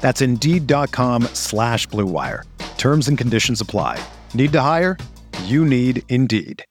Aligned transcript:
That's 0.00 0.22
Indeed.com 0.22 1.24
slash 1.34 1.86
BlueWire. 1.88 2.44
Terms 2.78 3.08
and 3.08 3.18
conditions 3.18 3.60
apply. 3.60 4.02
Need 4.34 4.52
to 4.52 4.60
hire? 4.62 4.96
You 5.44 5.64
need 5.64 6.02
Indeed. 6.08 6.64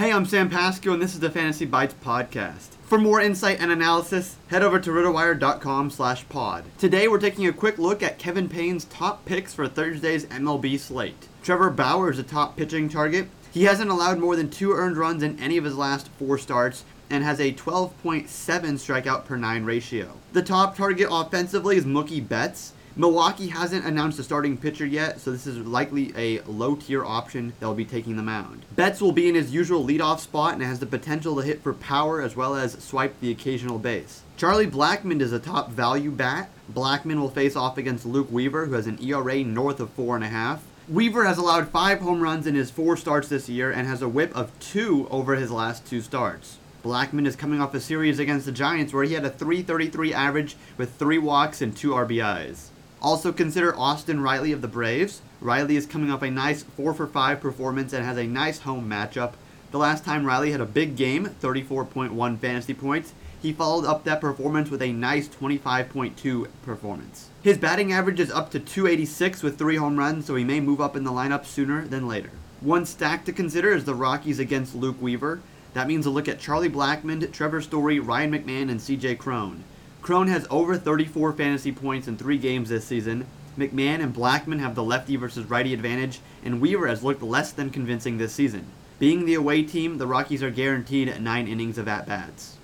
Hey, 0.00 0.14
I'm 0.14 0.24
Sam 0.24 0.48
Pasco, 0.48 0.94
and 0.94 1.02
this 1.02 1.12
is 1.12 1.20
the 1.20 1.28
Fantasy 1.28 1.66
Bites 1.66 1.94
podcast. 2.02 2.68
For 2.84 2.96
more 2.96 3.20
insight 3.20 3.60
and 3.60 3.70
analysis, 3.70 4.36
head 4.48 4.62
over 4.62 4.80
to 4.80 4.90
rotowire.com 4.90 5.90
slash 5.90 6.26
pod. 6.30 6.64
Today, 6.78 7.06
we're 7.06 7.18
taking 7.18 7.46
a 7.46 7.52
quick 7.52 7.76
look 7.78 8.02
at 8.02 8.18
Kevin 8.18 8.48
Payne's 8.48 8.86
top 8.86 9.26
picks 9.26 9.52
for 9.52 9.68
Thursday's 9.68 10.24
MLB 10.26 10.78
slate. 10.78 11.28
Trevor 11.42 11.68
Bauer 11.68 12.10
is 12.10 12.18
a 12.18 12.22
top 12.22 12.56
pitching 12.56 12.88
target. 12.88 13.28
He 13.52 13.64
hasn't 13.64 13.90
allowed 13.90 14.18
more 14.18 14.36
than 14.36 14.48
two 14.48 14.72
earned 14.72 14.96
runs 14.96 15.24
in 15.24 15.38
any 15.40 15.56
of 15.56 15.64
his 15.64 15.76
last 15.76 16.08
four 16.18 16.38
starts 16.38 16.84
and 17.10 17.24
has 17.24 17.40
a 17.40 17.52
12.7 17.52 18.28
strikeout 18.28 19.24
per 19.24 19.36
nine 19.36 19.64
ratio. 19.64 20.12
The 20.32 20.42
top 20.42 20.76
target 20.76 21.08
offensively 21.10 21.76
is 21.76 21.84
Mookie 21.84 22.26
Betts. 22.26 22.74
Milwaukee 22.94 23.48
hasn't 23.48 23.84
announced 23.84 24.18
a 24.20 24.22
starting 24.22 24.56
pitcher 24.56 24.86
yet, 24.86 25.20
so 25.20 25.32
this 25.32 25.46
is 25.46 25.56
likely 25.58 26.12
a 26.16 26.40
low 26.42 26.76
tier 26.76 27.04
option 27.04 27.52
that 27.58 27.66
will 27.66 27.74
be 27.74 27.84
taking 27.84 28.16
the 28.16 28.22
mound. 28.22 28.64
Betts 28.76 29.00
will 29.00 29.12
be 29.12 29.28
in 29.28 29.34
his 29.34 29.52
usual 29.52 29.84
leadoff 29.84 30.20
spot 30.20 30.54
and 30.54 30.62
has 30.62 30.78
the 30.78 30.86
potential 30.86 31.34
to 31.36 31.42
hit 31.42 31.62
for 31.62 31.72
power 31.72 32.20
as 32.20 32.36
well 32.36 32.54
as 32.54 32.72
swipe 32.82 33.18
the 33.20 33.30
occasional 33.32 33.78
base. 33.78 34.22
Charlie 34.36 34.66
Blackmon 34.66 35.20
is 35.20 35.32
a 35.32 35.38
top 35.38 35.70
value 35.70 36.10
bat. 36.10 36.50
Blackmon 36.72 37.18
will 37.18 37.30
face 37.30 37.56
off 37.56 37.78
against 37.78 38.06
Luke 38.06 38.30
Weaver, 38.30 38.66
who 38.66 38.74
has 38.74 38.86
an 38.86 39.02
ERA 39.02 39.42
north 39.42 39.80
of 39.80 39.96
4.5. 39.96 40.60
Weaver 40.88 41.24
has 41.24 41.38
allowed 41.38 41.68
five 41.68 42.00
home 42.00 42.20
runs 42.20 42.46
in 42.46 42.54
his 42.54 42.70
four 42.70 42.96
starts 42.96 43.28
this 43.28 43.48
year 43.48 43.70
and 43.70 43.86
has 43.86 44.02
a 44.02 44.08
whip 44.08 44.34
of 44.36 44.58
two 44.58 45.06
over 45.10 45.36
his 45.36 45.50
last 45.50 45.86
two 45.86 46.00
starts. 46.00 46.58
Blackmon 46.82 47.26
is 47.26 47.36
coming 47.36 47.60
off 47.60 47.74
a 47.74 47.80
series 47.80 48.18
against 48.18 48.46
the 48.46 48.52
Giants 48.52 48.92
where 48.92 49.04
he 49.04 49.14
had 49.14 49.24
a 49.24 49.30
333 49.30 50.14
average 50.14 50.56
with 50.76 50.94
three 50.94 51.18
walks 51.18 51.60
and 51.60 51.76
two 51.76 51.90
RBIs. 51.90 52.68
Also 53.02 53.32
consider 53.32 53.78
Austin 53.78 54.20
Riley 54.20 54.52
of 54.52 54.62
the 54.62 54.68
Braves. 54.68 55.22
Riley 55.40 55.76
is 55.76 55.86
coming 55.86 56.10
off 56.10 56.22
a 56.22 56.30
nice 56.30 56.62
4 56.62 56.92
for 56.94 57.06
5 57.06 57.40
performance 57.40 57.92
and 57.92 58.04
has 58.04 58.18
a 58.18 58.26
nice 58.26 58.60
home 58.60 58.88
matchup. 58.88 59.34
The 59.70 59.78
last 59.78 60.04
time 60.04 60.26
Riley 60.26 60.50
had 60.50 60.60
a 60.60 60.66
big 60.66 60.96
game, 60.96 61.26
34.1 61.26 62.38
fantasy 62.38 62.74
points, 62.74 63.12
he 63.40 63.52
followed 63.52 63.84
up 63.84 64.04
that 64.04 64.20
performance 64.20 64.70
with 64.70 64.82
a 64.82 64.92
nice 64.92 65.28
25.2 65.28 66.46
performance. 66.62 67.28
His 67.42 67.58
batting 67.58 67.92
average 67.92 68.20
is 68.20 68.30
up 68.30 68.50
to 68.50 68.60
286 68.60 69.42
with 69.42 69.58
3 69.58 69.76
home 69.76 69.98
runs, 69.98 70.26
so 70.26 70.34
he 70.34 70.44
may 70.44 70.60
move 70.60 70.80
up 70.80 70.94
in 70.94 71.04
the 71.04 71.10
lineup 71.10 71.46
sooner 71.46 71.86
than 71.86 72.06
later. 72.06 72.30
One 72.60 72.84
stack 72.84 73.24
to 73.24 73.32
consider 73.32 73.72
is 73.72 73.86
the 73.86 73.94
Rockies 73.94 74.38
against 74.38 74.74
Luke 74.74 75.00
Weaver. 75.00 75.40
That 75.72 75.88
means 75.88 76.04
a 76.04 76.10
look 76.10 76.28
at 76.28 76.40
Charlie 76.40 76.68
Blackmon, 76.68 77.32
Trevor 77.32 77.62
Story, 77.62 77.98
Ryan 77.98 78.32
McMahon, 78.32 78.70
and 78.70 78.80
CJ 78.80 79.18
Cron. 79.18 79.64
Cron 80.02 80.28
has 80.28 80.46
over 80.50 80.76
34 80.76 81.32
fantasy 81.32 81.72
points 81.72 82.08
in 82.08 82.16
three 82.16 82.38
games 82.38 82.68
this 82.68 82.84
season. 82.84 83.26
McMahon 83.56 84.02
and 84.02 84.14
Blackmon 84.14 84.60
have 84.60 84.74
the 84.74 84.82
lefty 84.82 85.16
versus 85.16 85.48
righty 85.48 85.72
advantage, 85.72 86.20
and 86.44 86.60
Weaver 86.60 86.88
has 86.88 87.02
looked 87.02 87.22
less 87.22 87.52
than 87.52 87.70
convincing 87.70 88.18
this 88.18 88.32
season. 88.32 88.66
Being 88.98 89.24
the 89.24 89.34
away 89.34 89.62
team, 89.62 89.96
the 89.96 90.06
Rockies 90.06 90.42
are 90.42 90.50
guaranteed 90.50 91.20
nine 91.20 91.48
innings 91.48 91.78
of 91.78 91.88
at 91.88 92.06
bats. 92.06 92.58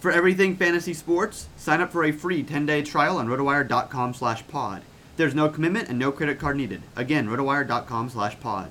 For 0.00 0.10
everything 0.10 0.56
fantasy 0.56 0.94
sports, 0.94 1.48
sign 1.56 1.80
up 1.80 1.92
for 1.92 2.04
a 2.04 2.12
free 2.12 2.42
10-day 2.42 2.82
trial 2.82 3.18
on 3.18 3.28
rotowire.com/pod. 3.28 4.82
There's 5.16 5.34
no 5.34 5.48
commitment 5.48 5.88
and 5.88 5.98
no 5.98 6.10
credit 6.10 6.38
card 6.38 6.56
needed. 6.56 6.82
Again, 6.96 7.28
rotowire.com/pod. 7.28 8.68